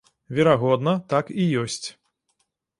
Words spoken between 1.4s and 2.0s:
і ёсць.